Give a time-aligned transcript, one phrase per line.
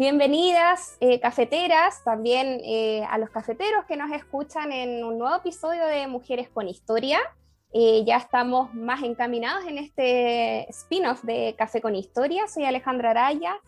[0.00, 5.84] Bienvenidas, eh, cafeteras, también eh, a los cafeteros que nos escuchan en un nuevo episodio
[5.84, 7.18] de Mujeres con Historia.
[7.74, 12.48] Eh, ya estamos más encaminados en este spin-off de Café con Historia.
[12.48, 13.60] Soy Alejandra Araya.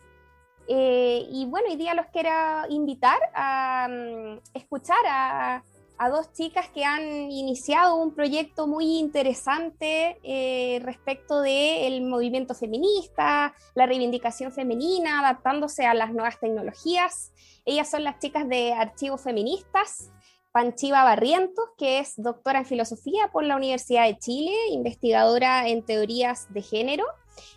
[0.67, 2.31] Y bueno, hoy día los quiero
[2.67, 5.63] invitar a mm, escuchar a,
[5.97, 13.53] a dos chicas que han iniciado un proyecto muy interesante eh, respecto del movimiento feminista,
[13.75, 17.31] la reivindicación femenina, adaptándose a las nuevas tecnologías.
[17.65, 20.11] Ellas son las chicas de Archivos Feministas,
[20.51, 26.53] Panchiva Barrientos, que es doctora en filosofía por la Universidad de Chile, investigadora en teorías
[26.53, 27.05] de género,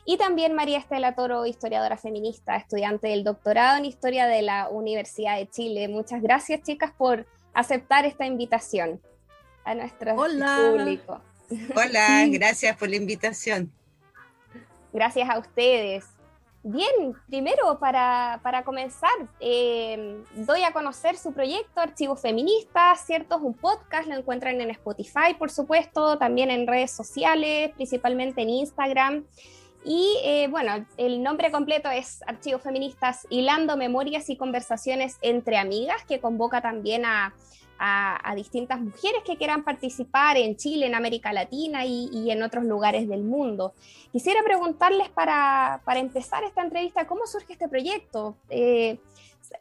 [0.05, 5.37] y también María Estela Toro, historiadora feminista, estudiante del doctorado en historia de la Universidad
[5.37, 5.89] de Chile.
[5.89, 7.27] Muchas gracias, chicas, por
[7.57, 9.01] aceptar esta invitación
[9.65, 10.59] a nuestro Hola.
[10.61, 11.21] público.
[11.75, 13.73] Hola, gracias por la invitación.
[14.93, 16.05] Gracias a ustedes.
[16.63, 23.37] Bien, primero para, para comenzar, eh, doy a conocer su proyecto Archivos Feministas, ¿cierto?
[23.37, 28.51] Es un podcast, lo encuentran en Spotify, por supuesto, también en redes sociales, principalmente en
[28.51, 29.25] Instagram.
[29.89, 36.05] Y eh, bueno, el nombre completo es Archivos Feministas, hilando memorias y conversaciones entre amigas,
[36.09, 37.33] que convoca también a,
[37.79, 42.43] a, a distintas mujeres que quieran participar en Chile, en América Latina y, y en
[42.43, 43.75] otros lugares del mundo.
[44.11, 48.37] Quisiera preguntarles para, para, empezar esta entrevista, ¿cómo surge este proyecto?
[48.51, 48.99] Eh,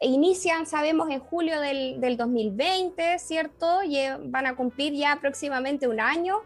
[0.00, 3.84] inician, sabemos, en julio del, del 2020, ¿cierto?
[3.84, 6.42] Y van a cumplir ya próximamente un año.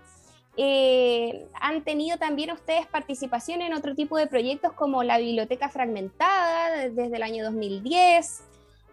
[0.62, 6.91] Eh, han tenido también ustedes participación en otro tipo de proyectos como la Biblioteca Fragmentada
[6.91, 8.43] desde el año 2010,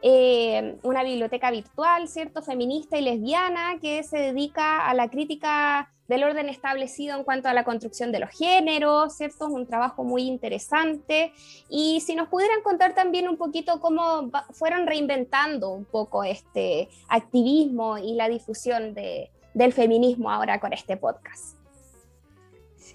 [0.02, 2.42] eh, una biblioteca virtual, ¿cierto?
[2.42, 7.54] Feminista y lesbiana que se dedica a la crítica del orden establecido en cuanto a
[7.54, 9.48] la construcción de los géneros, ¿cierto?
[9.48, 11.34] Es un trabajo muy interesante.
[11.68, 17.98] Y si nos pudieran contar también un poquito cómo fueron reinventando un poco este activismo
[17.98, 21.57] y la difusión de, del feminismo ahora con este podcast.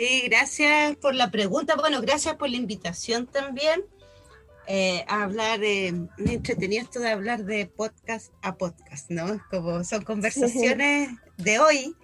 [0.03, 1.77] Sí, gracias por la pregunta.
[1.77, 3.85] Bueno, gracias por la invitación también.
[4.67, 9.41] Eh, a hablar, eh, me entretenido esto de hablar de podcast a podcast, ¿no?
[9.49, 11.95] Como son conversaciones de hoy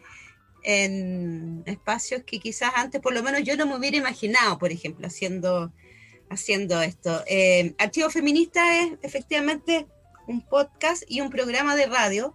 [0.63, 5.09] en espacios que quizás antes, por lo menos yo no me hubiera imaginado, por ejemplo,
[5.09, 5.73] haciendo,
[6.31, 7.25] haciendo esto.
[7.27, 9.89] Eh, Archivo Feminista es efectivamente
[10.29, 12.33] un podcast y un programa de radio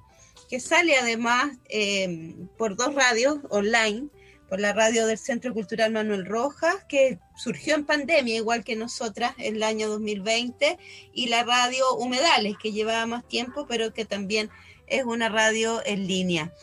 [0.50, 4.10] que sale además eh, por dos radios online,
[4.50, 9.34] por la radio del Centro Cultural Manuel Rojas, que surgió en pandemia, igual que nosotras,
[9.38, 10.78] en el año 2020,
[11.14, 14.50] y la radio Humedales, que llevaba más tiempo, pero que también
[14.88, 16.54] es una radio en línea.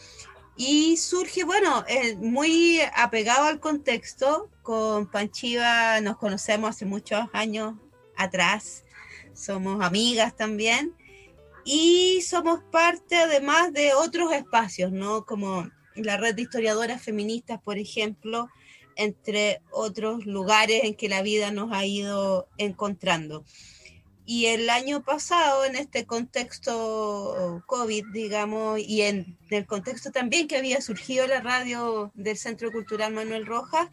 [0.57, 7.75] Y surge, bueno, eh, muy apegado al contexto, con Panchiva nos conocemos hace muchos años
[8.17, 8.85] atrás,
[9.33, 10.95] somos amigas también,
[11.65, 15.25] y somos parte además de otros espacios, ¿no?
[15.25, 18.49] Como la red de historiadoras feministas, por ejemplo,
[18.97, 23.45] entre otros lugares en que la vida nos ha ido encontrando.
[24.27, 30.57] Y el año pasado, en este contexto COVID, digamos, y en el contexto también que
[30.57, 33.89] había surgido la radio del Centro Cultural Manuel Rojas,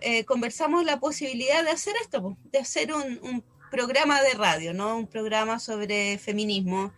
[0.00, 4.96] eh, conversamos la posibilidad de hacer esto, de hacer un, programa de radio, ¿no?
[4.96, 6.92] Un programa sobre feminismo,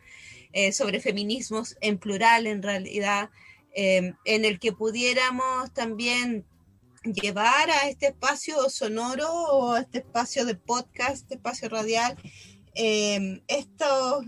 [0.52, 3.30] eh, sobre feminismos en plural en realidad,
[3.80, 6.44] eh, en el que pudiéramos también
[7.04, 12.16] llevar a este espacio sonoro o a este espacio de podcast, este espacio radial,
[12.74, 14.24] eh, estos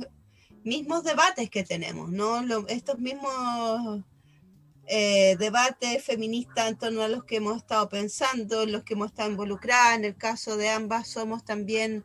[0.62, 2.44] mismos debates que tenemos, ¿no?
[2.68, 4.04] Estos mismos
[4.86, 9.08] eh, debates feministas en torno a los que hemos estado pensando, en los que hemos
[9.08, 9.98] estado involucradas.
[9.98, 12.04] En el caso de ambas somos también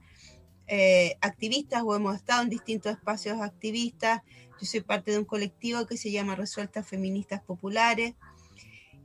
[0.65, 4.23] eh, activistas o hemos estado en distintos espacios activistas.
[4.65, 8.15] Yo soy parte de un colectivo que se llama Resueltas Feministas Populares.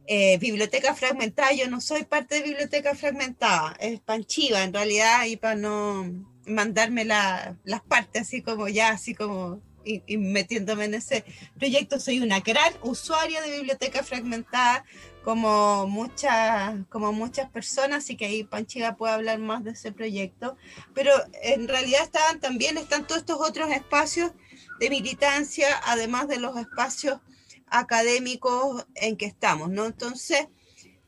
[0.07, 5.37] Eh, biblioteca fragmentada, yo no soy parte de Biblioteca Fragmentada, es Panchiva en realidad, y
[5.37, 6.11] para no
[6.47, 11.25] mandarme la- las partes así como ya, así como y metiéndome en ese
[11.59, 14.85] proyecto, soy una gran usuaria de Biblioteca Fragmentada,
[15.25, 20.57] como muchas, como muchas personas, así que ahí Panchiva puede hablar más de ese proyecto,
[20.95, 21.13] pero
[21.43, 24.33] en realidad estaban también, están todos estos otros espacios
[24.81, 27.21] de militancia, además de los espacios
[27.67, 29.85] académicos en que estamos, ¿no?
[29.85, 30.49] Entonces,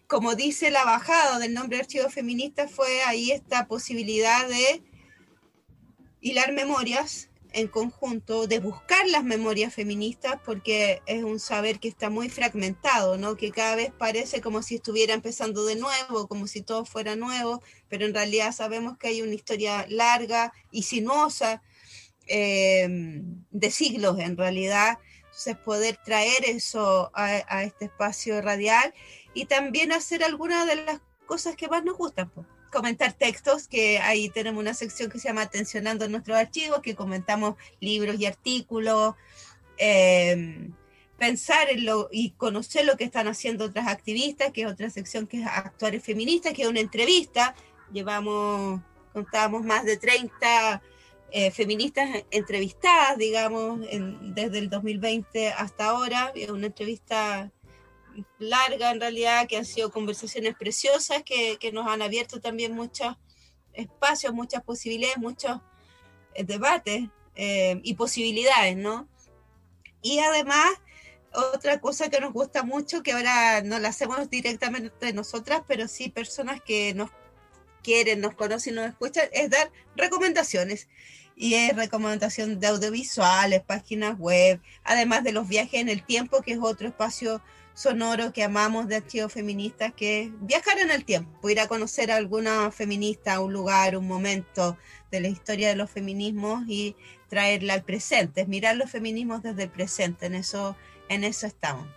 [0.06, 4.82] como dice la bajada del nombre Archivo Feminista, fue ahí esta posibilidad de
[6.20, 12.10] hilar memorias en conjunto, de buscar las memorias feministas, porque es un saber que está
[12.10, 13.36] muy fragmentado, ¿no?
[13.36, 17.62] Que cada vez parece como si estuviera empezando de nuevo, como si todo fuera nuevo,
[17.88, 21.62] pero en realidad sabemos que hay una historia larga y sinuosa
[22.26, 22.88] eh,
[23.50, 24.98] de siglos en realidad.
[25.24, 28.92] Entonces poder traer eso a, a este espacio radial
[29.34, 32.28] y también hacer algunas de las cosas que más nos gustan.
[32.30, 32.44] po.
[32.70, 37.56] Comentar textos, que ahí tenemos una sección que se llama Atencionando nuestros archivos, que comentamos
[37.80, 39.14] libros y artículos,
[39.76, 40.70] eh,
[41.18, 45.26] pensar en lo y conocer lo que están haciendo otras activistas, que es otra sección
[45.26, 47.54] que es Actuales Feministas, que es una entrevista.
[47.92, 48.80] Llevamos,
[49.12, 50.82] contábamos más de 30
[51.34, 56.30] eh, feministas entrevistadas, digamos, desde el 2020 hasta ahora.
[56.50, 57.50] Una entrevista
[58.38, 63.16] larga en realidad, que han sido conversaciones preciosas, que, nos han abierto también muchos
[63.72, 65.58] espacios, muchas posibilidades, muchos
[66.34, 69.08] eh, debates eh, y posibilidades, ¿no?
[70.02, 70.68] Y además,
[71.32, 76.10] otra cosa que nos gusta mucho, que ahora no la hacemos directamente nosotras, pero sí
[76.10, 77.10] personas que nos
[77.82, 80.88] quieren, nos conocen nos escuchan, es dar recomendaciones.
[81.42, 86.52] Y es recomendación de audiovisuales, páginas web, además de los viajes en el tiempo, que
[86.52, 87.42] es otro espacio
[87.74, 92.12] sonoro que amamos de archivos feministas, que es viajar en el tiempo, ir a conocer
[92.12, 94.76] a alguna feminista, un lugar, un momento
[95.10, 96.94] de la historia de los feminismos y
[97.26, 100.76] traerla al presente, es mirar los feminismos desde el presente, en eso,
[101.08, 101.88] en eso estamos.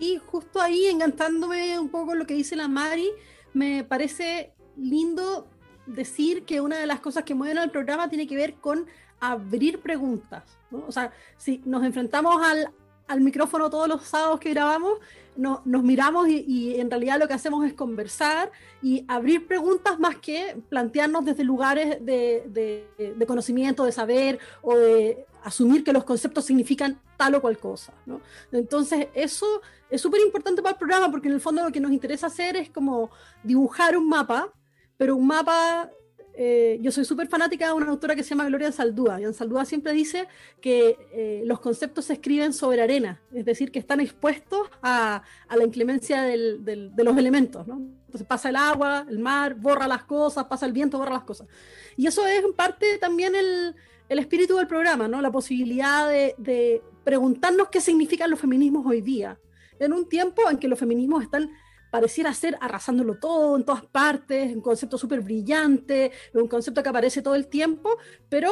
[0.00, 3.08] Y justo ahí, encantándome un poco lo que dice la Mari,
[3.52, 5.48] me parece lindo
[5.86, 8.86] decir que una de las cosas que mueven al programa tiene que ver con
[9.20, 10.42] abrir preguntas.
[10.86, 12.70] O sea, si nos enfrentamos al,
[13.06, 14.98] al micrófono todos los sábados que grabamos,
[15.36, 18.50] no- nos miramos y, en realidad lo que hacemos es conversar
[18.82, 24.76] y abrir preguntas más que plantearnos desde lugares de, de- de conocimiento, de saber o
[24.76, 27.92] de asumir que los conceptos significan tal o cual cosa.
[28.06, 28.20] ¿no?
[28.52, 29.60] Entonces, eso
[29.90, 32.56] es súper importante para el programa porque en el fondo lo que nos interesa hacer
[32.56, 33.10] es como
[33.42, 34.48] dibujar un mapa,
[34.96, 35.90] pero un mapa,
[36.34, 39.64] eh, yo soy súper fanática de una autora que se llama Gloria Saldúa, y Saldúa
[39.64, 40.26] siempre dice
[40.60, 45.56] que eh, los conceptos se escriben sobre arena, es decir, que están expuestos a, a
[45.56, 47.66] la inclemencia de los elementos.
[47.66, 47.76] ¿no?
[47.76, 51.48] Entonces pasa el agua, el mar, borra las cosas, pasa el viento, borra las cosas.
[51.96, 53.74] Y eso es en parte también el,
[54.08, 55.20] el espíritu del programa, ¿no?
[55.20, 59.38] la posibilidad de, de preguntarnos qué significan los feminismos hoy día
[59.78, 61.50] en un tiempo en que los feminismos están,
[61.94, 67.22] pareciera ser, arrasándolo todo en todas partes, un concepto súper brillante, un concepto que aparece
[67.22, 67.88] todo el tiempo,
[68.28, 68.50] pero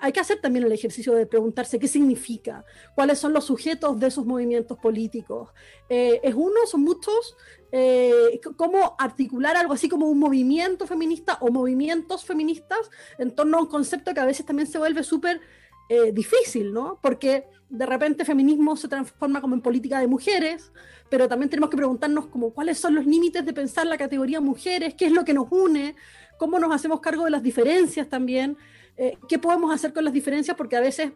[0.00, 2.64] hay que hacer también el ejercicio de preguntarse qué significa,
[2.96, 5.50] cuáles son los sujetos de esos movimientos políticos.
[5.88, 6.66] Eh, ¿Es uno?
[6.66, 7.36] ¿Son muchos?
[7.70, 13.60] Eh, ¿Cómo articular algo así como un movimiento feminista o movimientos feministas en torno a
[13.60, 15.40] un concepto que a veces también se vuelve súper
[15.88, 16.98] eh, difícil, ¿no?
[17.00, 20.70] Porque de repente feminismo se transforma como en política de mujeres,
[21.08, 24.94] pero también tenemos que preguntarnos como cuáles son los límites de pensar la categoría mujeres,
[24.94, 25.96] qué es lo que nos une,
[26.36, 28.58] cómo nos hacemos cargo de las diferencias también,
[28.98, 31.12] eh, qué podemos hacer con las diferencias, porque a veces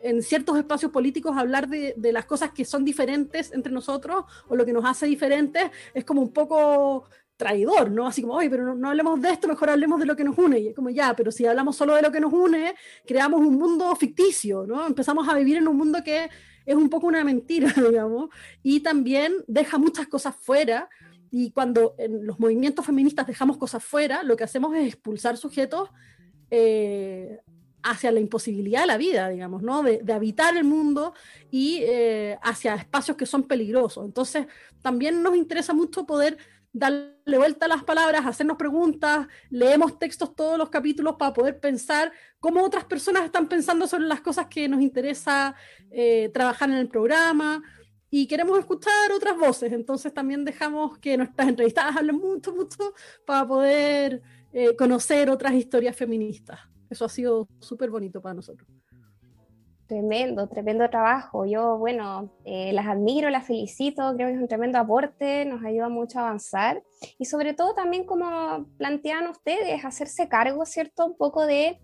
[0.00, 4.54] en ciertos espacios políticos hablar de, de las cosas que son diferentes entre nosotros o
[4.54, 8.06] lo que nos hace diferentes es como un poco traidor, ¿no?
[8.06, 10.36] Así como, oye, pero no, no hablemos de esto, mejor hablemos de lo que nos
[10.38, 10.58] une.
[10.58, 12.74] Y es como, ya, pero si hablamos solo de lo que nos une,
[13.06, 14.86] creamos un mundo ficticio, ¿no?
[14.86, 16.30] Empezamos a vivir en un mundo que
[16.64, 18.30] es un poco una mentira, digamos,
[18.62, 20.88] y también deja muchas cosas fuera.
[21.30, 25.90] Y cuando en los movimientos feministas dejamos cosas fuera, lo que hacemos es expulsar sujetos
[26.50, 27.40] eh,
[27.82, 29.82] hacia la imposibilidad de la vida, digamos, ¿no?
[29.82, 31.14] De, de habitar el mundo
[31.50, 34.04] y eh, hacia espacios que son peligrosos.
[34.04, 34.46] Entonces,
[34.82, 36.38] también nos interesa mucho poder
[36.78, 42.12] darle vuelta a las palabras, hacernos preguntas, leemos textos todos los capítulos para poder pensar
[42.38, 45.54] cómo otras personas están pensando sobre las cosas que nos interesa
[45.90, 47.62] eh, trabajar en el programa
[48.10, 52.92] y queremos escuchar otras voces, entonces también dejamos que nuestras entrevistadas hablen mucho, mucho
[53.24, 56.60] para poder eh, conocer otras historias feministas.
[56.90, 58.68] Eso ha sido súper bonito para nosotros.
[59.86, 61.46] Tremendo, tremendo trabajo.
[61.46, 65.88] Yo, bueno, eh, las admiro, las felicito, creo que es un tremendo aporte, nos ayuda
[65.88, 66.82] mucho a avanzar
[67.18, 71.06] y sobre todo también como plantean ustedes, hacerse cargo, ¿cierto?
[71.06, 71.80] Un poco de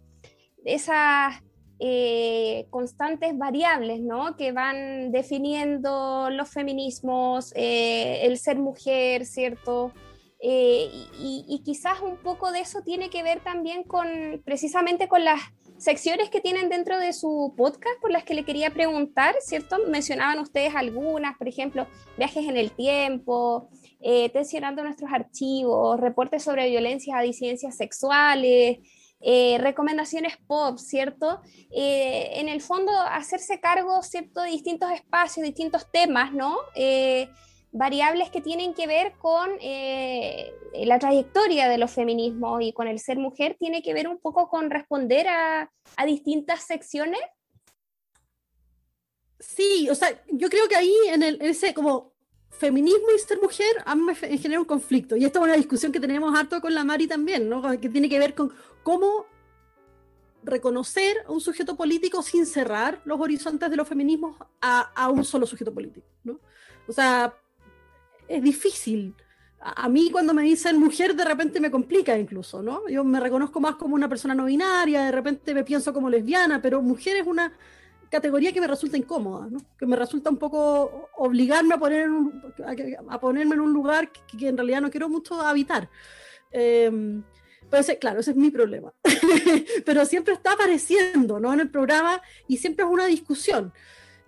[0.64, 1.42] esas
[1.78, 4.37] eh, constantes variables, ¿no?
[4.37, 9.92] Que van definiendo los feminismos, eh, el ser mujer, ¿cierto?
[10.40, 10.90] Eh,
[11.21, 14.09] y, y quizás un poco de eso tiene que ver también con,
[14.44, 15.40] precisamente con las
[15.82, 19.78] secciones que tienen dentro de su podcast por las que le quería preguntar, ¿cierto?
[19.88, 23.68] Mencionaban ustedes algunas, por ejemplo, viajes en el tiempo,
[24.00, 28.78] eh, tensionando nuestros archivos, reportes sobre violencias a disidencias sexuales,
[29.20, 31.40] eh, recomendaciones pop, ¿cierto?
[31.72, 36.58] Eh, en el fondo, hacerse cargo, ¿cierto?, de distintos espacios, distintos temas, ¿no?
[37.72, 40.52] Variables que tienen que ver con eh,
[40.84, 44.48] la trayectoria de los feminismos y con el ser mujer, tiene que ver un poco
[44.48, 47.20] con responder a, a distintas secciones.
[49.40, 52.12] Sí, o sea, yo creo que ahí en, el, ese como
[52.50, 55.16] feminismo y ser mujer a mí me genera un conflicto.
[55.16, 57.62] Y esta es una discusión que tenemos harto con la Mari también, ¿no?
[57.80, 58.52] Que tiene que ver con
[58.82, 59.26] cómo
[60.44, 65.24] reconocer a un sujeto político sin cerrar los horizontes de los feminismos a, a un
[65.24, 66.38] solo sujeto político, ¿no?
[66.86, 67.34] O sea,
[68.32, 69.14] es difícil.
[69.60, 72.88] A, mí cuando me dicen mujer de repente me complica incluso, ¿no?
[72.88, 76.60] Yo me reconozco más como una persona no binaria, de repente me pienso como lesbiana,
[76.60, 77.52] pero mujer es una
[78.10, 79.60] categoría que me resulta incómoda, ¿no?
[79.78, 82.10] que me resulta un poco obligarme a, poner
[83.08, 85.88] a, ponerme en un lugar que, en realidad no quiero mucho habitar.
[86.50, 87.22] Eh,
[87.70, 88.92] pero ese- claro, ese es mi problema.
[89.86, 91.52] pero siempre está apareciendo ¿no?
[91.54, 93.72] en el programa y siempre es una discusión.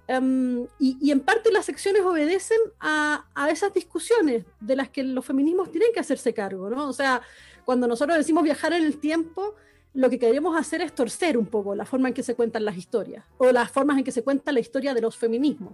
[0.07, 5.25] Em, y, en parte las secciones obedecen a, a esas discusiones de las que los
[5.25, 6.89] feminismos tienen que hacerse cargo, ¿no?
[6.89, 7.23] O sea,
[7.65, 9.55] cuando nosotros decimos viajar en el tiempo,
[9.95, 12.77] lo que queremos hacer es torcer un poco la forma en que se cuentan las
[12.77, 15.73] historias o las formas en que se cuenta la historia de los feminismos.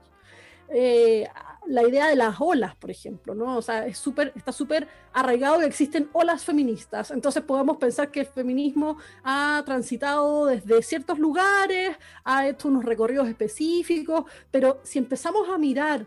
[0.68, 1.26] Eh,
[1.70, 3.56] la idea de las olas, por ejemplo, ¿no?
[3.56, 7.12] O sea, es súper, está súper arraigado que existen olas feministas.
[7.12, 13.28] Entonces podemos pensar que el feminismo ha transitado desde ciertos lugares, ha hecho unos recorridos
[13.28, 16.06] específicos, pero si empezamos a mirar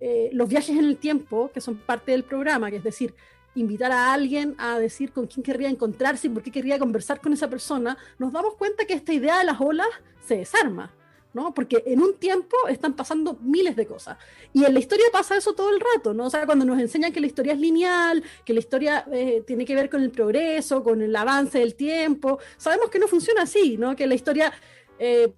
[0.00, 3.14] eh, los viajes en el tiempo, que son parte del programa, que es decir,
[3.54, 7.32] invitar a alguien a decir con quién querría encontrarse y por qué querría conversar con
[7.32, 9.86] esa persona, nos damos cuenta que esta idea de las olas
[10.26, 10.92] se desarma.
[11.34, 11.54] ¿No?
[11.54, 14.18] Porque en un tiempo están pasando miles de cosas.
[14.52, 16.26] Y en la historia pasa eso todo el rato, ¿no?
[16.26, 19.64] O sea, cuando nos enseñan que la historia es lineal, que la historia eh, tiene
[19.64, 23.76] que ver con el progreso, con el avance del tiempo, sabemos que no funciona así,
[23.76, 23.96] ¿no?
[23.96, 24.52] Que la historia,
[24.98, 25.32] eh,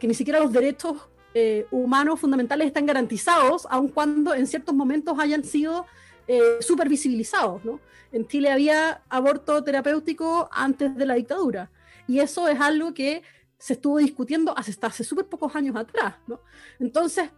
[0.00, 0.96] que ni siquiera los derechos
[1.38, 5.84] eh, humanos fundamentales están garantizados, aun cuando en ciertos momentos hayan sido
[6.28, 7.78] eh, súper visibilizados, ¿no?
[8.10, 11.70] En Chile había aborto terapéutico antes de la dictadura.
[12.08, 13.22] Y eso es algo que
[13.58, 16.40] se estuvo discutiendo hasta hace súper pocos años atrás, ¿no?
[16.78, 17.30] Entonces,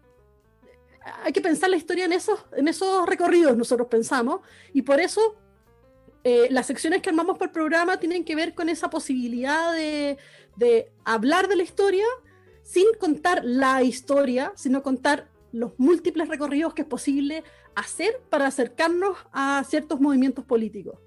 [1.22, 4.40] hay que pensar la historia en esos, en esos recorridos, nosotros pensamos,
[4.72, 5.36] y por eso
[6.24, 10.18] eh, las secciones que armamos por programa tienen que ver con esa posibilidad de,
[10.56, 12.04] de hablar de la historia
[12.62, 17.42] sin contar la historia, sino contar los múltiples recorridos que es posible
[17.74, 20.98] hacer para acercarnos a ciertos movimientos políticos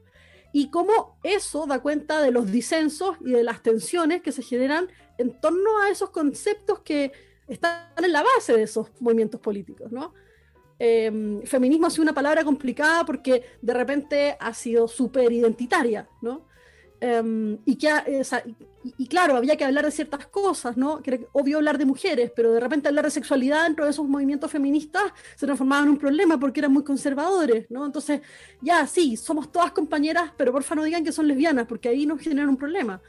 [0.53, 4.88] y cómo eso da cuenta de los disensos y de las tensiones que se generan
[5.17, 7.12] en torno a esos conceptos que
[7.48, 10.13] están en la base de esos movimientos políticos, ¿no?
[10.79, 16.48] Eh, feminismo ha sido una palabra complicada porque de repente ha sido súper identitaria, ¿no?
[17.01, 18.43] Eh, y, que, sea,
[18.84, 21.01] y, y claro, había que hablar de ciertas cosas, ¿no?
[21.01, 24.50] Que obvio hablar de mujeres, pero de repente hablar de sexualidad dentro de esos movimientos
[24.50, 27.86] feministas se transformaba en un problema porque eran muy conservadores, ¿no?
[27.86, 28.22] Entonces,
[28.62, 32.22] ya, sí, somos todas compañeras, pero porfa no digan que son lesbianas, porque ahí nos
[32.22, 33.01] generan un problema.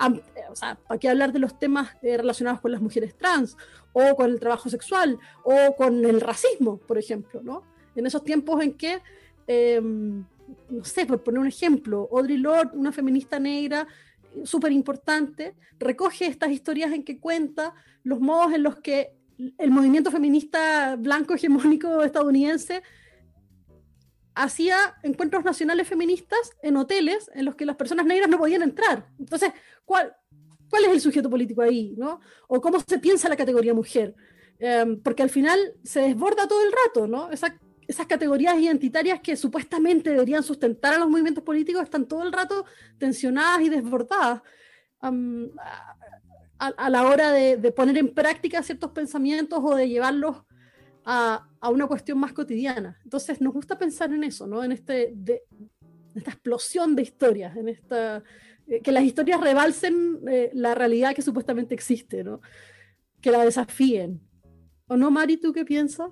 [0.00, 3.56] Eh, o sea, ¿para qué hablar de los temas eh, relacionados con las mujeres trans,
[3.92, 7.64] o con el trabajo sexual, o con el racismo, por ejemplo, ¿no?
[7.96, 9.02] En esos tiempos en que,
[9.46, 9.82] eh,
[10.70, 13.86] no sé, por poner un ejemplo, Audre Lorde, una feminista negra
[14.44, 17.74] súper importante, recoge estas historias en que cuenta
[18.04, 19.14] los modos en los que
[19.58, 22.82] el movimiento feminista blanco hegemónico estadounidense
[24.34, 29.08] hacía encuentros nacionales feministas en hoteles en los que las personas negras no podían entrar.
[29.18, 29.50] Entonces,
[29.84, 30.14] ¿cuál,
[30.70, 31.94] cuál es el sujeto político ahí?
[31.96, 32.20] ¿no?
[32.46, 34.14] ¿O cómo se piensa la categoría mujer?
[34.60, 37.30] Eh, porque al final se desborda todo el rato, ¿no?
[37.30, 42.32] Esa- esas categorías identitarias que supuestamente deberían sustentar a los movimientos políticos están todo el
[42.32, 42.64] rato
[42.98, 44.42] tensionadas y desbordadas.
[45.00, 50.36] A, la hora de, poner en práctica ciertos pensamientos o de llevarlos
[51.04, 52.98] a, a una cuestión más cotidiana.
[53.04, 54.62] Entonces nos gusta pensar en eso, ¿no?
[54.62, 55.42] En este de,
[56.18, 58.22] esta explosión de historias, en esta,
[58.66, 62.40] eh, que las historias rebalsen eh, la realidad que supuestamente existe, ¿no?
[63.20, 64.20] que la desafíen.
[64.86, 66.10] ¿O no, Mari, tú qué piensas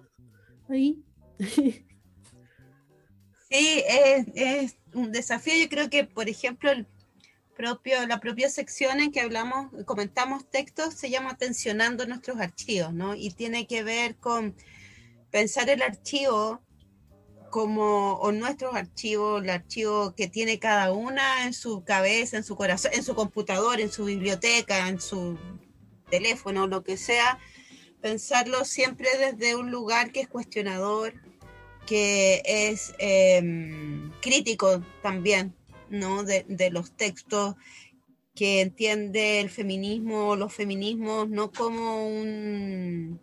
[0.69, 1.03] ahí?
[3.49, 3.85] Sí,
[4.35, 5.55] es, un desafío.
[5.57, 6.71] Yo creo que, por ejemplo,
[8.09, 13.15] la propia sección en que hablamos, comentamos textos, se llama Tensionando nuestros archivos, ¿no?
[13.15, 14.55] Y tiene que ver con
[15.31, 16.61] pensar el archivo
[17.51, 22.57] como, o nuestros archivos, el archivo que tiene cada una en su cabeza, en su
[22.57, 25.39] corazón, en su computador, en su biblioteca, en su
[26.11, 27.39] teléfono, lo que sea,
[28.03, 31.15] pensarlo siempre desde un lugar que es cuestionador,
[31.87, 35.55] que es eh, crítico también,
[35.89, 36.25] ¿no?
[36.25, 37.55] De, de, los textos,
[38.37, 43.21] que entiende el feminismo, los feminismos, no como un,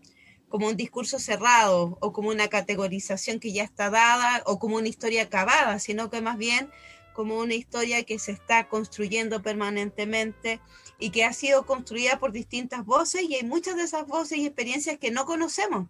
[0.49, 4.87] como un discurso cerrado o como una categorización que ya está dada o como una
[4.87, 6.69] historia acabada, sino que más bien
[7.13, 10.59] como una historia que se está construyendo permanentemente
[10.99, 14.47] y que ha sido construida por distintas voces y hay muchas de esas voces y
[14.47, 15.89] experiencias que no conocemos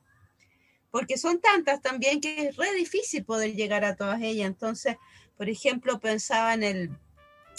[0.93, 4.45] porque son tantas también que es re difícil poder llegar a todas ellas.
[4.45, 4.97] Entonces,
[5.35, 6.91] por ejemplo, pensaba en, el,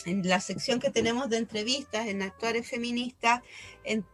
[0.05, 3.43] en la sección que tenemos de entrevistas, en Actuales Feministas,
[3.83, 4.07] en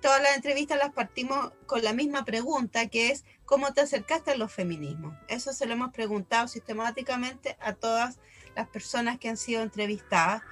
[0.00, 4.36] todas las entrevistas las partimos con la misma pregunta, que es, ¿cómo te acercaste a
[4.36, 5.16] los feminismos?
[5.26, 8.20] Eso se lo hemos preguntado sistemáticamente a todas
[8.54, 10.42] las personas que han sido entrevistadas.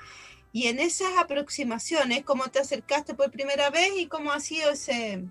[0.50, 5.24] Y en esas aproximaciones, ¿cómo te acercaste por primera vez y cómo ha sido ese,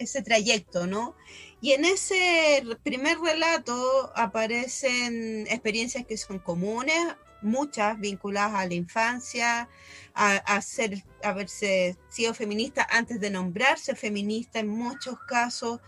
[0.00, 1.14] ese trayecto, ¿no?
[1.60, 6.98] Y en ese primer relato aparecen experiencias que son comunes,
[7.42, 9.68] muchas vinculadas a la infancia,
[10.14, 15.80] a, a, ser, a haberse sido feminista antes de nombrarse feminista en muchos casos,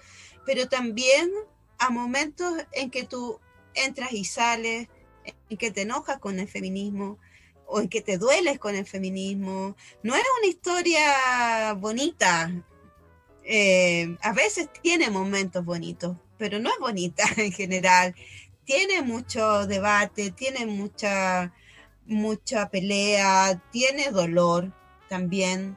[0.46, 1.30] pero también
[1.78, 3.40] a momentos en que tú
[3.74, 4.88] entras y sales,
[5.48, 7.18] en que te enojas con el feminismo
[7.66, 9.76] o en que te dueles con el feminismo.
[10.02, 12.52] No es una historia bonita,
[13.44, 18.14] eh, a veces tiene momentos bonitos, pero no es bonita en general.
[18.64, 21.52] Tiene mucho debate, tiene mucha,
[22.06, 24.72] mucha pelea, tiene dolor
[25.08, 25.76] también,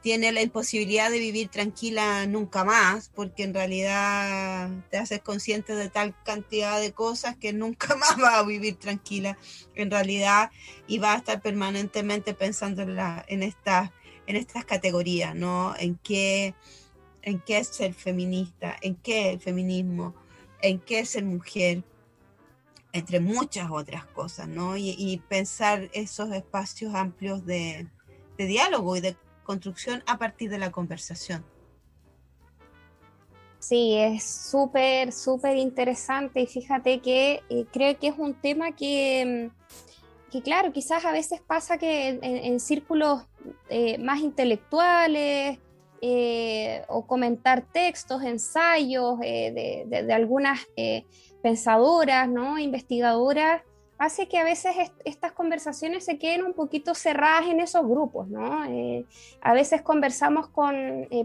[0.00, 5.90] tiene la imposibilidad de vivir tranquila nunca más, porque en realidad te haces consciente de
[5.90, 9.36] tal cantidad de cosas que nunca más va a vivir tranquila
[9.74, 10.50] en realidad
[10.86, 13.92] y va a estar permanentemente pensando en, la, en, esta,
[14.26, 15.74] en estas categorías, ¿no?
[15.78, 16.54] En qué
[17.22, 20.14] en qué es ser feminista, en qué es el feminismo,
[20.62, 21.82] en qué es ser mujer,
[22.92, 24.76] entre muchas otras cosas, ¿no?
[24.76, 27.86] Y, pensar esos espacios amplios de,
[28.36, 31.44] diálogo y de construcción a partir de la conversación.
[33.58, 39.50] Sí, es súper, súper interesante y fíjate que eh, creo que es un tema que,
[40.30, 43.26] que, claro, quizás a veces pasa que en, en círculos
[43.68, 45.58] eh, más intelectuales,
[46.02, 51.04] eh, o comentar textos, ensayos eh, de, de, de, algunas eh,
[51.42, 52.58] pensadoras, ¿no?
[52.58, 53.62] investigadoras,
[54.00, 58.26] hace que a veces est estas conversaciones se queden un poquito cerradas en esos grupos.
[58.28, 58.64] ¿no?
[58.64, 59.04] Eh,
[59.40, 60.74] a veces conversamos con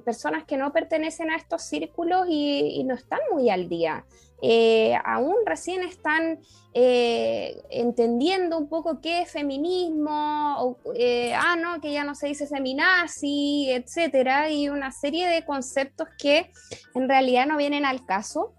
[0.03, 4.05] personas que no pertenecen a estos círculos y, no están muy al día.
[4.41, 6.39] Eh, aún recién están
[6.73, 12.47] eh, entendiendo un poco qué es feminismo, eh, ah, no, que ya no se dice
[12.47, 16.51] feminazi, etcétera, y una serie de conceptos que
[16.93, 18.53] en realidad no vienen al caso.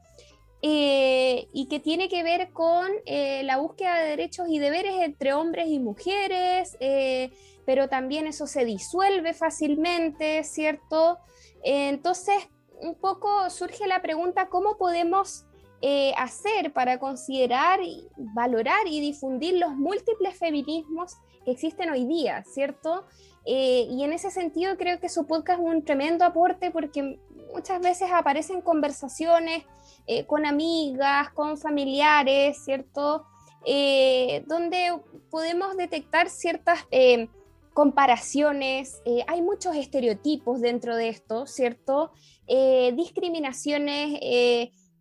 [0.69, 5.69] Eh, y que tiene que ver con la búsqueda de derechos y deberes entre hombres
[5.69, 6.77] y mujeres,
[7.65, 11.19] pero también eso se disuelve fácilmente, ¿cierto?
[11.63, 12.49] entonces,
[12.81, 15.47] un poco surge la pregunta, ¿cómo podemos
[15.83, 17.81] eh, hacer para considerar,
[18.17, 23.05] valorar y difundir los múltiples feminismos que existen hoy día, ¿cierto?
[23.45, 27.21] Eh, y en ese sentido creo que su podcast es un tremendo aporte porque
[27.53, 29.65] muchas veces aparecen conversaciones
[30.07, 33.27] eh, con amigas, con familiares, ¿cierto?
[33.65, 36.87] Eh, donde podemos detectar ciertas
[37.75, 42.13] comparaciones, hay muchos estereotipos dentro de esto, ¿cierto?
[42.47, 44.21] discriminaciones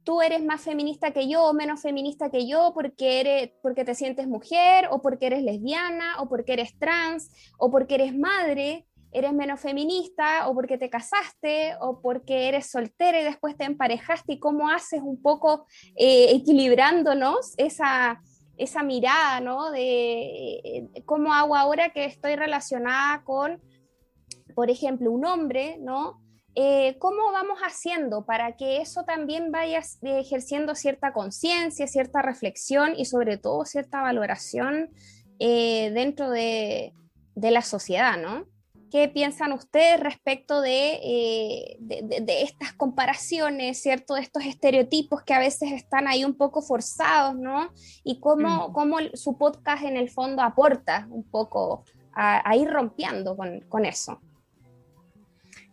[0.05, 3.95] tú eres más feminista que yo o menos feminista que yo porque, eres, porque te
[3.95, 8.85] sientes mujer o porque eres lesbiana o porque eres trans o porque eres madre,
[9.15, 14.33] eres menos feminista o porque te casaste o porque eres soltera y después te emparejaste
[14.33, 18.21] y cómo haces un poco eh, equilibrándonos esa,
[18.57, 19.71] esa mirada, ¿no?
[19.71, 23.61] De eh, cómo hago ahora que estoy relacionada con,
[24.53, 26.21] por ejemplo, un hombre, ¿no?
[26.53, 33.05] Eh, ¿cómo vamos haciendo para que eso también vaya ejerciendo cierta conciencia, cierta reflexión y
[33.05, 34.89] sobre todo cierta valoración
[35.37, 36.93] dentro de,
[37.35, 38.45] de la sociedad, ¿no?
[38.95, 44.13] ¿Qué piensan ustedes respecto de, eh, de, de- de estas comparaciones, ¿cierto?
[44.13, 47.73] De estos estereotipos que a veces están ahí un poco forzados, ¿no?
[48.05, 48.71] Y cómo, Mm.
[48.73, 53.83] cómo su podcast en el fondo aporta un poco a, a ir rompiendo con, con
[53.85, 54.21] eso.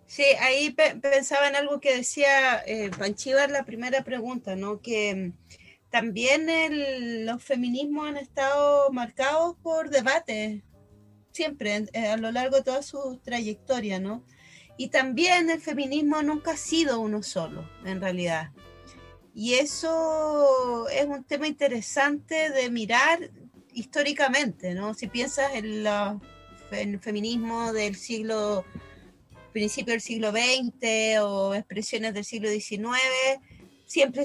[0.04, 4.80] Sí, ahí pe- pensaba en algo que decía eh, Panchiva en la primera pregunta, ¿no?
[4.80, 10.60] Que mm, también el- los feminismos han estado marcados por debates,
[11.32, 14.24] siempre, eh, a lo largo de toda su trayectoria, ¿no?
[14.76, 18.50] Y también el feminismo nunca ha sido uno solo, en realidad.
[19.34, 23.30] Y eso es un tema interesante de mirar
[23.72, 24.94] históricamente, ¿no?
[24.94, 25.84] Si piensas en
[26.70, 28.64] fe- en el feminismo del siglo
[29.52, 32.98] principio del siglo XX o expresiones del siglo XIX,
[33.92, 34.22] siempre,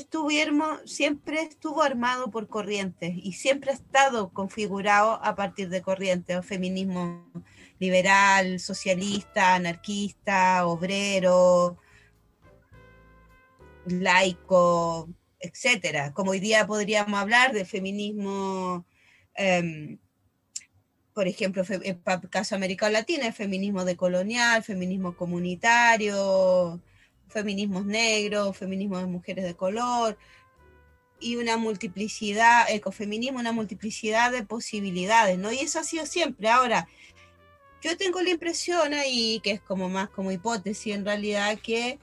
[0.86, 7.30] siempre estuvo armado por corrientes y siempre ha estado configurado a partir de corrientes, feminismo
[7.78, 11.78] liberal, socialista, anarquista, obrero,
[13.86, 16.14] laico, etcétera.
[16.14, 18.86] Como hoy día podríamos hablar de feminismo,
[19.36, 19.98] em,
[21.14, 26.80] por ejemplo, en pa- caso América Latina, el feminismo decolonial, feminismo comunitario,
[27.30, 30.18] feminismos negros, feminismo de mujeres de color,
[31.20, 35.52] y una multiplicidad, ecofeminismo, una multiplicidad de posibilidades, ¿no?
[35.52, 36.50] Y eso ha sido siempre.
[36.50, 36.88] Ahora,
[37.82, 42.00] yo tengo la impresión ahí, que es como más como hipótesis en realidad, que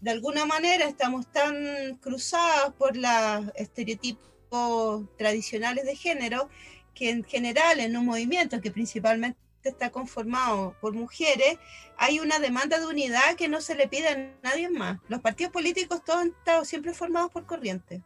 [0.00, 6.48] de alguna manera estamos tan cruzados por los estereotipos tradicionales de género
[6.94, 9.38] que en general en un movimiento que principalmente
[9.70, 11.58] está conformado por mujeres,
[11.96, 14.98] hay una demanda de unidad que no se le pide a nadie más.
[15.08, 18.00] Los partidos políticos todos han estado siempre formados por corrientes.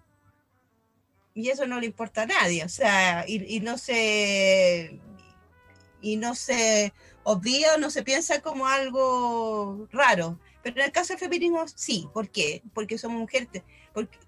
[1.35, 4.99] Y eso no le importa a nadie, o sea, y, no se
[6.01, 10.39] y no se obvia o no se piensa como algo raro.
[10.63, 12.09] Pero en el caso del feminismo, sí.
[12.15, 12.63] ¿Por qué?
[12.73, 13.49] Porque somos mujeres,
[13.93, 14.19] porque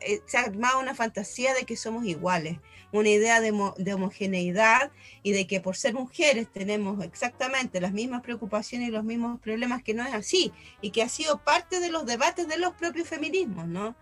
[0.00, 2.58] eh, se ha armado una fantasía de que somos iguales,
[2.92, 4.90] una idea de, mo- de homogeneidad
[5.22, 9.82] y de que por ser mujeres tenemos exactamente las mismas preocupaciones y los mismos problemas,
[9.82, 13.08] que no es así, y que ha sido parte de los debates de los propios
[13.08, 13.94] feminismos, ¿no?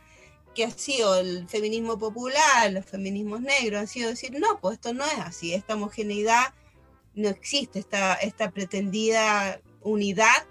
[0.55, 4.95] Que ha sido el feminismo popular, los feminismos negros, han sido decir, no, pues esto
[4.95, 6.55] no es así, esta homogeneidad
[7.15, 10.47] no existe, esta, esta pretendida unidad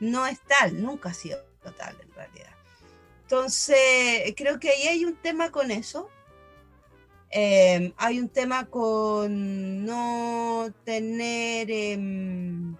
[0.00, 1.38] no es tal, nunca ha sido
[1.76, 2.54] tal en realidad.
[3.22, 6.08] Entonces, creo que ahí hay un tema con eso.
[7.32, 12.76] Eh, hay un tema con no tener, em,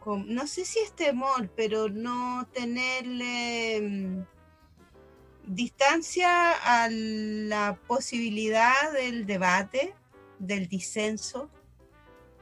[0.00, 4.24] con- no sé si es temor, pero no tenerle em,
[5.46, 9.94] distancia a la posibilidad del debate,
[10.38, 11.48] del disenso,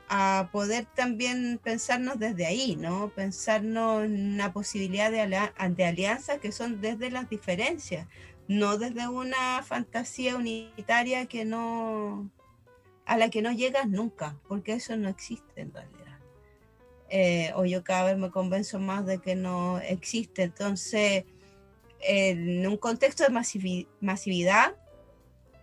[0.08, 3.11] a poder también pensarnos desde ahí, ¿no?
[3.14, 8.06] Pensarnos en una posibilidad de alianzas que son desde las diferencias,
[8.58, 12.30] no desde una fantasía unitaria que no
[13.04, 16.18] a la que no llegas nunca, porque eso no existe en realidad.
[17.08, 20.44] Eh, o yo cada vez me convenzo más de que no existe.
[20.44, 21.24] Entonces,
[22.00, 24.76] en un contexto de masivi- masividad,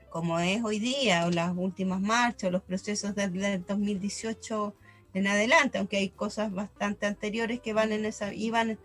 [0.09, 4.75] como es hoy día, o las últimas marchas, o los procesos desde el 2018
[5.13, 8.77] en adelante, aunque hay cosas bastante anteriores que van en esa, iban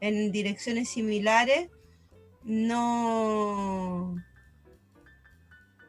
[0.00, 1.68] en direcciones similares,
[2.44, 4.16] no,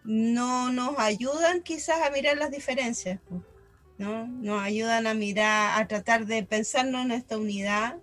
[0.03, 3.19] no nos ayudan quizás a mirar las diferencias,
[3.97, 4.27] ¿no?
[4.27, 7.97] Nos ayudan a mirar, a tratar de pensarnos en esta unidad,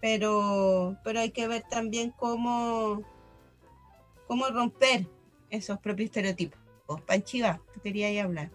[0.00, 3.02] pero, pero hay que ver también cómo,
[4.26, 5.06] cómo romper
[5.50, 6.58] esos propios estereotipos.
[7.06, 8.50] Panchiva, tú querías hablar.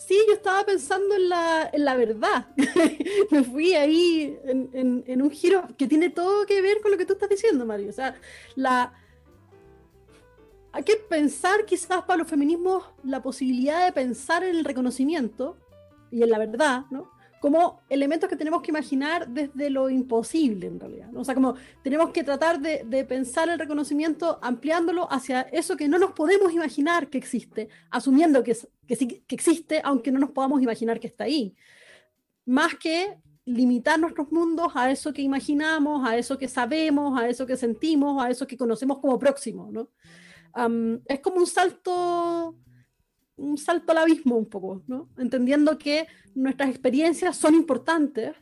[0.00, 2.48] Sí, yo estaba pensando en la, en la verdad.
[3.30, 7.04] Me fui ahí en, en- un giro que tiene todo que ver con lo que
[7.04, 7.90] tú estás diciendo, Mario.
[7.90, 8.18] O sea,
[8.56, 8.94] la...
[10.72, 15.58] hay que pensar quizás para los feminismos la posibilidad de pensar en el reconocimiento
[16.10, 17.10] y en la verdad, ¿no?
[17.40, 21.08] Como elementos que tenemos que imaginar desde lo imposible, en realidad.
[21.16, 25.88] O sea, como tenemos que tratar de, de pensar el reconocimiento ampliándolo hacia eso que
[25.88, 30.30] no nos podemos imaginar que existe, asumiendo que, que sí que existe, aunque no nos
[30.30, 31.56] podamos imaginar que está ahí.
[32.44, 37.46] Más que limitar nuestros mundos a eso que imaginamos, a eso que sabemos, a eso
[37.46, 39.88] que sentimos, a eso que conocemos como próximo, ¿no?
[40.52, 42.56] Am, es como un salto,
[43.40, 45.08] un salto al abismo un poco, ¿no?
[45.18, 48.34] Entendiendo que nuestras experiencias son importantes,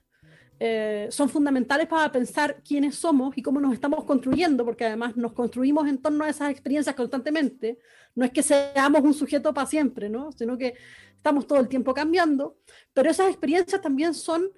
[0.61, 5.32] eh, son fundamentales para pensar quiénes somos y cómo nos estamos construyendo, porque además nos
[5.32, 7.78] construimos en torno a esas experiencias constantemente.
[8.14, 10.32] No es que seamos un sujeto para siempre, ¿no?
[10.32, 10.74] sino que
[11.14, 12.58] estamos todo el tiempo cambiando,
[12.92, 14.50] pero esas experiencias también son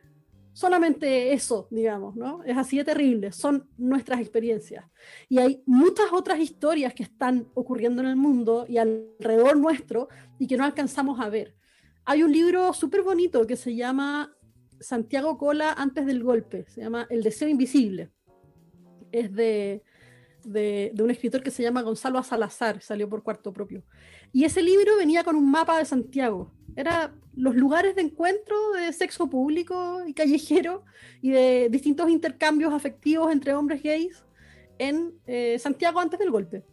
[0.53, 2.43] solamente eso, digamos, ¿no?
[2.45, 4.85] Es así de terrible, son nuestras experiencias.
[5.29, 10.09] Y hay muchas otras historias que están ocurriendo en el mundo y alrededor nuestro
[10.39, 11.55] y que no alcanzamos a ver.
[12.05, 14.35] Hay un libro súper bonito que se llama
[14.81, 18.11] Santiago Cola antes del golpe, se llama El deseo invisible.
[19.13, 19.83] Es de,
[20.45, 23.85] de, de un escritor que se llama Gonzalo Salazar, salió por cuarto propio.
[24.33, 26.53] Y ese libro venía con un mapa de Santiago.
[26.77, 30.85] Era los lugares de encuentro de sexo público y callejero
[31.23, 34.25] y de distintos intercambios afectivos entre hombres gays
[34.79, 36.65] en eh, Santiago antes del golpe.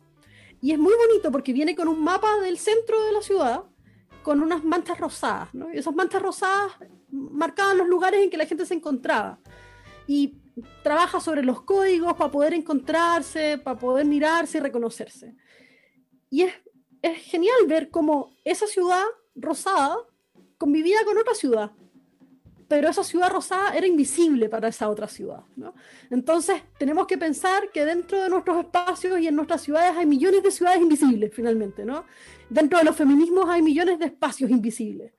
[0.62, 3.64] Y es muy bonito porque viene con un mapa del centro de la ciudad
[4.24, 5.74] con unas manchas rosadas, ¿no?
[5.74, 6.74] Y esas manchas rosadas
[7.10, 9.40] marcaban los lugares en que la gente se encontraba.
[10.06, 10.36] Y
[10.84, 15.36] trabaja sobre los códigos para poder encontrarse, para poder mirarse y reconocerse.
[16.30, 16.54] Y es,
[17.02, 19.06] es genial ver cómo esa ciudad
[19.38, 19.98] rosada
[20.58, 21.72] convivía con otra ciudad,
[22.68, 25.44] pero esa ciudad rosada era invisible para esa otra ciudad.
[25.56, 25.74] ¿no?
[26.10, 30.44] Entonces, tenemos que pensar que dentro de nuestros espacios y en nuestras ciudades hay millones
[30.44, 31.86] de ciudades invisibles, finalmente.
[31.86, 32.06] ¿no?
[32.50, 35.14] Dentro de los feminismos hay millones de espacios invisibles.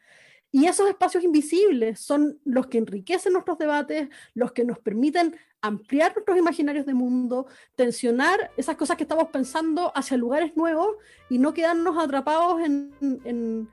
[0.51, 6.15] Y esos espacios invisibles son los que enriquecen nuestros debates, los que nos permiten ampliar
[6.15, 10.97] nuestros imaginarios de mundo, tensionar esas cosas que estamos pensando hacia lugares nuevos
[11.29, 12.93] y no quedarnos atrapados en,
[13.25, 13.69] en,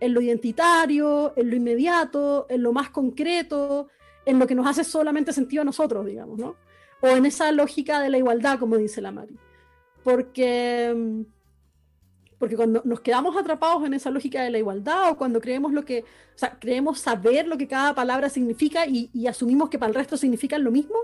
[0.00, 3.88] en lo identitario, en lo inmediato, en lo más concreto,
[4.24, 6.56] en lo que nos hace solamente sentido a nosotros, digamos, ¿no?
[7.00, 9.36] O en esa lógica de la igualdad, como dice la Mari.
[10.04, 11.24] Porque,
[12.38, 15.84] porque cuando nos quedamos atrapados en esa lógica de la igualdad o cuando creemos lo
[15.84, 19.90] que, o sea, creemos saber lo que cada palabra significa y, y asumimos que para
[19.90, 20.96] el resto significan lo mismo,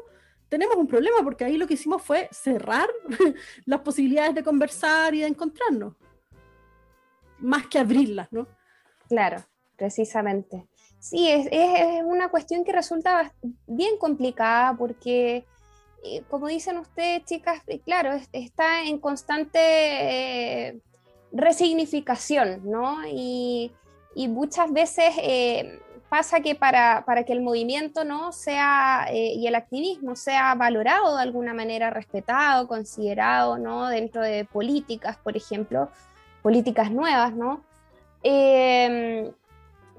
[0.49, 2.89] tenemos un problema porque ahí lo que hicimos fue cerrar
[3.65, 5.95] las posibilidades de conversar y de encontrarnos,
[7.39, 8.47] más que abrirlas, ¿no?
[9.15, 9.45] Claro,
[9.77, 10.67] precisamente.
[10.99, 11.47] Sí, es,
[12.05, 13.33] una cuestión que resulta
[13.65, 15.47] bien complicada porque,
[16.03, 20.81] eh, como dicen ustedes, chicas, eh, claro, es, está en constante eh,
[21.31, 23.07] resignificación, ¿no?
[23.07, 23.71] Y,
[24.17, 25.15] muchas veces
[26.09, 31.23] pasa que para, para, que el movimiento no sea y el activismo sea valorado de
[31.23, 33.89] alguna manera, respetado, considerado, ¿no?
[33.89, 35.89] Dentro de políticas, por ejemplo,
[36.43, 37.65] políticas nuevas, ¿no?
[38.25, 39.31] Eh,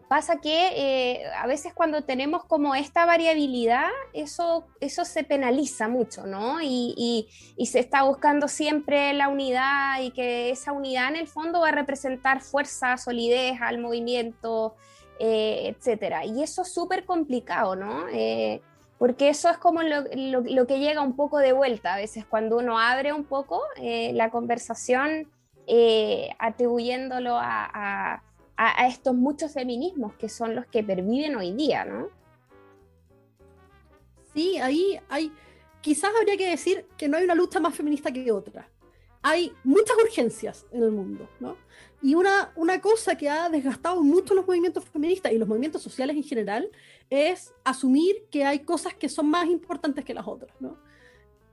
[0.08, 6.26] pasa que eh, a veces cuando tenemos como esta variabilidad, eso, eso se penaliza mucho,
[6.26, 6.60] ¿no?
[6.62, 7.28] Y,
[7.66, 11.72] se está buscando siempre la unidad y que esa unidad en el fondo va a
[11.72, 14.76] representar fuerza, solidez al movimiento,
[15.20, 16.26] eh, etcétera.
[16.26, 18.08] Y eso es súper complicado, ¿no?
[18.10, 18.62] Eh,
[18.98, 22.26] porque eso es como lo, lo, lo, que llega un poco de vuelta a veces
[22.26, 25.28] cuando uno abre un poco eh, la conversación
[25.68, 28.22] eh, atribuyéndolo a,
[28.88, 32.08] estos muchos feminismos que son los que perviven hoy día, ¿no?
[34.34, 35.32] Sí, ahí hay,
[35.82, 38.70] quizás habría que decir que no hay una lucha más feminista que otra.
[39.22, 41.58] Hay muchas urgencias en el mundo, ¿no?
[42.02, 46.16] Y una, una cosa que ha desgastado mucho los movimientos feministas y los movimientos sociales
[46.16, 46.70] en general
[47.10, 50.78] es asumir que hay cosas que son más importantes que las otras, ¿no?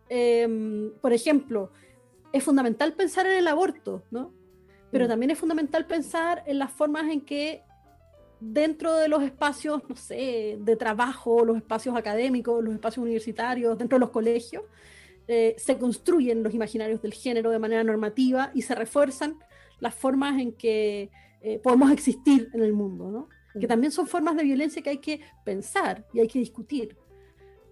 [0.08, 1.72] Eh, por ejemplo,
[2.32, 4.32] es fundamental pensar en el aborto, ¿no?
[4.90, 5.08] Pero mm.
[5.08, 7.62] también es fundamental pensar en las formas en que
[8.40, 13.96] dentro de los espacios, no sé, de trabajo, los espacios académicos, los espacios universitarios, dentro
[13.96, 14.64] de los colegios,
[15.28, 19.38] eh, se construyen los imaginarios del género de manera normativa y se refuerzan
[19.78, 23.28] las formas en que eh, podemos existir en el mundo, ¿no?
[23.54, 23.60] Mm.
[23.60, 26.96] Que también son formas de violencia que hay que pensar y hay que discutir.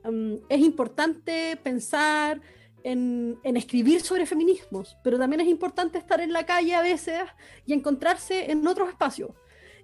[0.04, 2.40] Um, es importante pensar
[2.84, 7.20] en, en, escribir sobre feminismos, pero también es importante estar en la calle a veces
[7.66, 9.30] y encontrarse en otros espacios.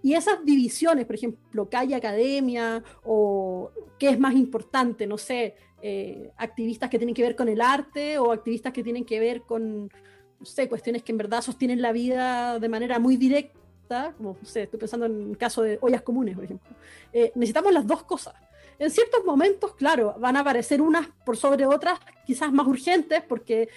[0.02, 6.30] Y esas divisiones, por ejemplo, calle, academia, o qué es más importante, no sé, eh,
[6.37, 9.85] activistas que tienen que ver con el arte o activistas que tienen que ver con,
[10.38, 14.48] no sé, cuestiones que en verdad sostienen la vida de manera muy directa, como, no
[14.48, 16.70] sé, estoy pensando en el caso de ollas comunes, por ejemplo.
[17.12, 18.35] Eh, necesitamos las dos cosas
[18.79, 23.69] en ciertos momentos, claro, van a aparecer unas por sobre otras, quizás más urgentes, porque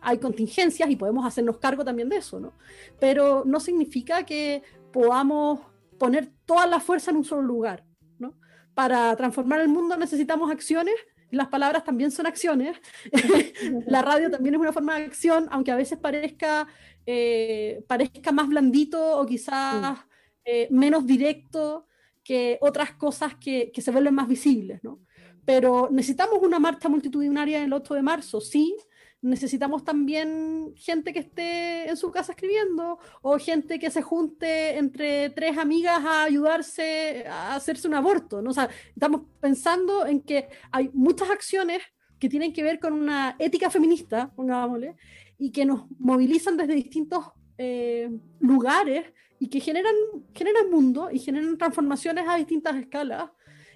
[0.00, 2.52] hay contingencias y podemos hacernos cargo también de eso, ¿no?
[2.98, 5.60] Pero no significa que podamos
[5.98, 7.84] poner toda la fuerza en un solo lugar,
[8.18, 8.34] ¿no?
[8.74, 10.94] Para transformar el mundo necesitamos acciones,
[11.30, 12.78] las palabras también son acciones,
[13.86, 16.66] la radio también es una forma de acción, aunque a veces parezca,
[17.04, 19.98] eh, parezca más blandito o quizás
[20.44, 21.86] eh, menos directo,
[22.28, 25.00] que otras cosas que, que, se vuelven más visibles, ¿no?
[25.46, 28.76] pero necesitamos una marcha multitudinaria el 8 de marzo, sí,
[29.22, 35.30] necesitamos también gente que esté en su casa escribiendo o gente que se junte entre
[35.30, 38.42] tres amigas a ayudarse a hacerse un aborto.
[38.42, 38.50] ¿no?
[38.50, 41.80] O sea, estamos pensando en que hay muchas acciones
[42.18, 44.96] que tienen que ver con una ética feminista, pongámosle,
[45.38, 47.24] y que nos movilizan desde distintos
[47.56, 49.94] eh, lugares y que generan,
[50.34, 53.30] generan mundo y generan transformaciones a distintas escalas.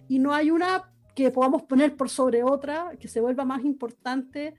[0.08, 4.54] Y no hay una que podamos poner por sobre otra, que se vuelva más importante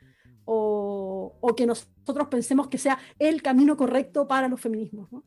[0.46, 5.12] o, o que nosotros pensemos que sea el camino correcto para los feminismos.
[5.12, 5.24] ¿no?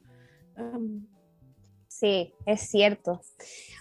[1.88, 3.20] Sí, es cierto.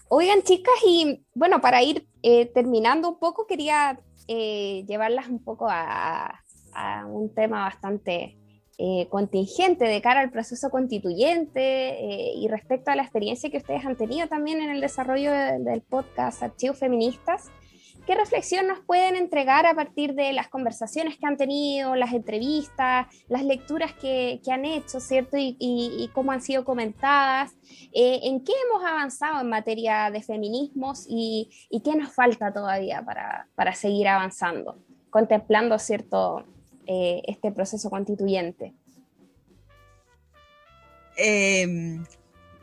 [0.07, 5.67] Oigan, chicas, y bueno, para ir eh, terminando un poco, quería eh, llevarlas un poco
[5.69, 6.41] a,
[6.73, 8.37] a un tema bastante
[8.77, 13.85] eh, contingente de cara al proceso constituyente eh, y respecto a la experiencia que ustedes
[13.85, 17.51] han tenido también en el desarrollo de- del podcast Archivos Feministas.
[18.05, 23.07] ¿Qué reflexión nos pueden entregar a partir de las conversaciones que han tenido, las entrevistas,
[23.29, 25.37] las lecturas que, han hecho, ¿cierto?
[25.39, 27.55] Y, cómo han sido comentadas.
[27.93, 31.49] Eh, ¿En qué hemos avanzado en materia de feminismos y,
[31.83, 33.03] qué nos falta todavía
[33.55, 34.77] para seguir avanzando,
[35.09, 36.45] contemplando, ¿cierto?
[36.87, 38.73] Eh, este proceso constituyente.
[41.17, 41.97] Eh,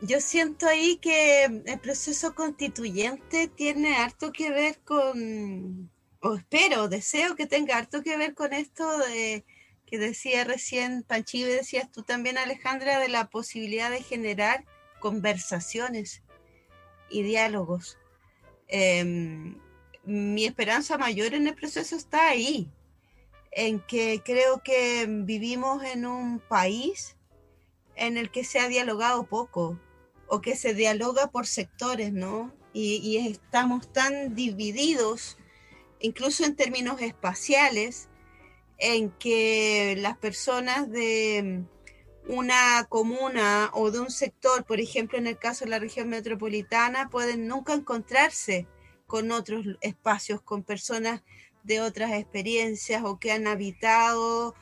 [0.01, 5.89] yo siento ahí que el proceso constituyente tiene harto que ver con,
[6.21, 9.45] o espero, deseo que tenga harto que ver con esto de
[9.85, 14.65] que decía recién Panchivo y decías tú también Alejandra, de la posibilidad de generar
[14.99, 16.21] conversaciones
[17.09, 17.97] y diálogos.
[18.67, 19.55] Eh,
[20.03, 22.69] mi esperanza mayor en el proceso está ahí,
[23.55, 27.15] en que creo que vivimos en un país
[27.95, 29.79] en el que se ha dialogado poco
[30.27, 32.53] o que se dialoga por sectores, ¿no?
[32.73, 35.37] Y, y estamos tan divididos,
[35.99, 38.09] incluso en términos espaciales,
[38.79, 41.63] en que las personas de
[42.27, 47.09] una comuna o de un sector, por ejemplo, en el caso de la región metropolitana,
[47.09, 48.67] pueden nunca encontrarse
[49.05, 51.21] con otros espacios, con personas
[51.63, 54.55] de otras experiencias o que han habitado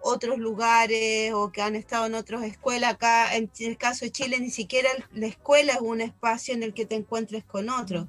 [0.00, 2.94] otros lugares o que han estado en otras escuelas.
[2.94, 6.74] Acá, en el caso de Chile, ni siquiera la escuela es un espacio en el
[6.74, 8.06] que te encuentres con otros.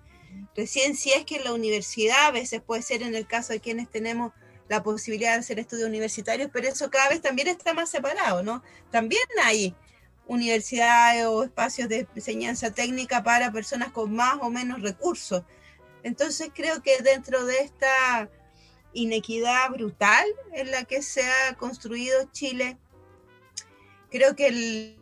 [0.55, 3.62] Recién si es que en la universidad, a veces puede ser en el caso de
[3.62, 4.34] quienes tenemos
[4.67, 8.63] la posibilidad de hacer estudios universitarios, pero eso cada vez también está más separado, ¿no?
[8.91, 9.75] También hay
[10.27, 15.43] universidades o espacios de enseñanza técnica para personas con más o menos recursos.
[16.05, 18.29] Entonces creo que dentro de esta
[18.93, 22.77] inequidad brutal en la que se ha construido Chile,
[24.11, 24.47] creo que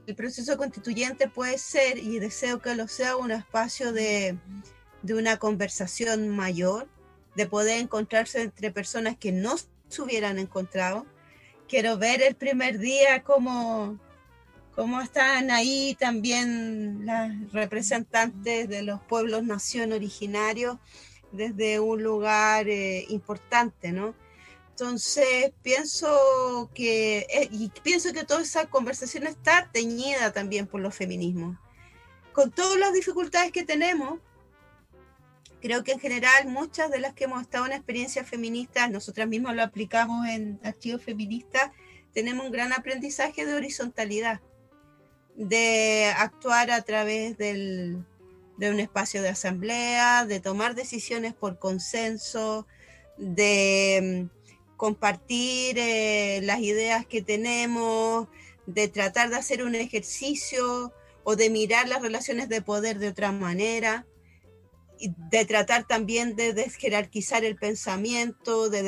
[0.07, 4.37] el, proceso constituyente puede ser, y deseo que lo sea, un espacio de,
[5.01, 6.87] de una conversación mayor,
[7.35, 11.05] de poder encontrarse entre personas que no se hubieran encontrado.
[11.67, 13.99] Quiero ver el primer día cómo,
[14.75, 20.77] cómo están ahí también las representantes de los pueblos nación originarios
[21.31, 24.15] desde un lugar eh, importante, ¿no?
[24.69, 30.95] Entonces pienso que, eh, y pienso que toda esa conversación está teñida también por los
[30.95, 31.57] feminismos.
[32.31, 34.19] Con todas las dificultades que tenemos,
[35.61, 39.55] creo que en general muchas de las que hemos estado en experiencias feministas, nosotras mismas
[39.55, 41.71] lo aplicamos en archivos feministas,
[42.11, 44.41] tenemos un gran aprendizaje de horizontalidad,
[45.35, 48.03] de actuar a través del,
[48.57, 52.67] de un espacio de asamblea, de tomar decisiones por consenso,
[53.17, 58.27] de mm, compartir eh, las ideas que tenemos,
[58.65, 60.93] de tratar de hacer un ejercicio
[61.23, 64.05] o de mirar las relaciones de poder de otra manera,
[64.99, 68.83] y de tratar también de desjerarquizar el pensamiento, de,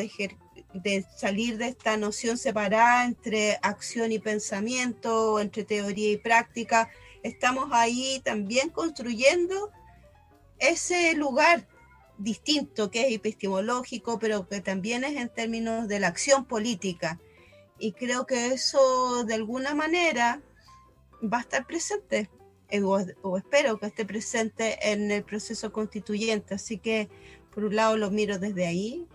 [0.75, 6.89] de salir de esta noción separada entre acción y pensamiento, entre teoría y práctica.
[7.23, 9.71] Estamos ahí también construyendo
[10.59, 11.65] ese lugar
[12.17, 17.19] distinto que es epistemológico, pero que también es en términos de la acción política.
[17.79, 20.41] Y creo que eso de alguna manera
[21.21, 22.29] va a estar presente,
[22.69, 26.55] eh, o, o espero que esté presente en el proceso constituyente.
[26.55, 27.09] Así que,
[27.53, 29.07] por un lado, lo miro desde ahí.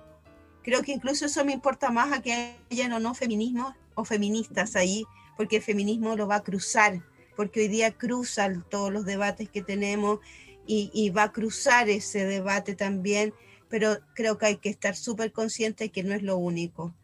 [0.62, 4.76] Creo que incluso eso me importa más a que hayan o no feminismos o feministas
[4.76, 5.04] ahí,
[5.36, 7.02] porque el feminismo lo va a cruzar,
[7.36, 10.20] porque hoy día cruzan todos los debates que tenemos
[10.66, 13.32] y, y va a cruzar ese debate también,
[13.68, 16.94] pero creo que hay que estar súper consciente que no es lo único,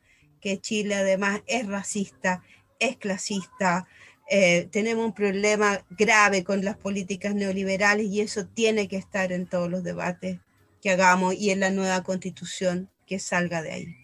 [0.40, 2.42] que Chile además es racista,
[2.78, 3.86] es clasista,
[4.28, 9.46] eh, tenemos un problema grave con las políticas neoliberales y eso tiene que estar en
[9.46, 10.40] todos los debates
[10.82, 13.96] que hagamos y en la nueva constitución que salga de ahí.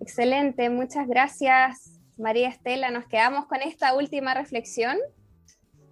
[0.00, 2.90] Excelente, muchas gracias María Estela.
[2.90, 4.96] Nos quedamos con esta última reflexión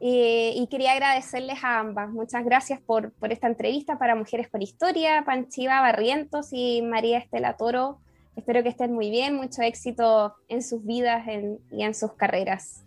[0.01, 2.11] y, quería agradecerles a ambas.
[2.11, 7.99] Muchas gracias por, esta entrevista para Mujeres con Historia, Panchiva Barrientos y María Estela Toro.
[8.35, 11.27] Espero que estén muy bien, mucho éxito en sus vidas
[11.71, 12.83] y en sus carreras.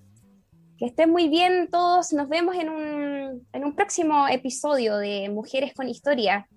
[0.80, 2.14] Que estén muy bien todos.
[2.14, 6.48] Nos vemos en un, en un próximo episodio de Mujeres con Historia.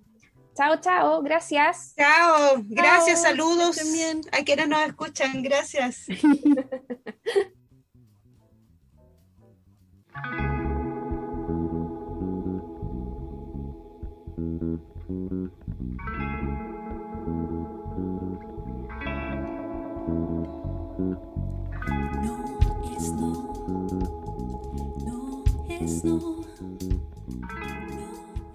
[0.56, 1.94] Chao, chao, gracias.
[1.96, 4.22] Chao, gracias, Chao, saludos bien.
[4.32, 6.06] a quienes nos escuchan, gracias.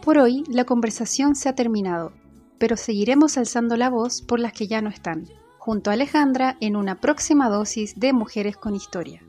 [0.03, 2.11] Por hoy la conversación se ha terminado,
[2.57, 5.27] pero seguiremos alzando la voz por las que ya no están,
[5.59, 9.21] junto a Alejandra en una próxima dosis de Mujeres con Historia.